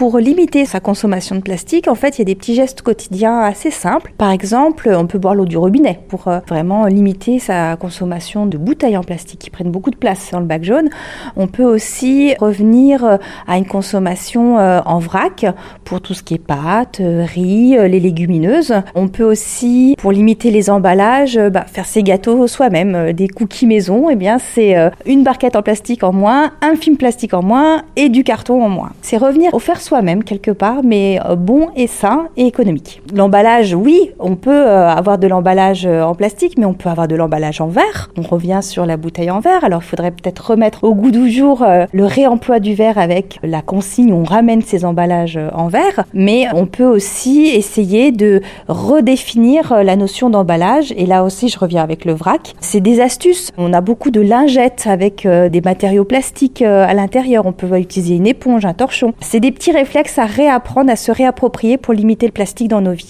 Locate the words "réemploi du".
42.04-42.74